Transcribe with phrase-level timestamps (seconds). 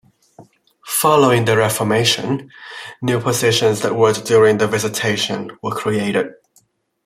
[0.87, 2.49] Following the Reformation,
[3.03, 6.33] new positions that worked during the Visitation were created.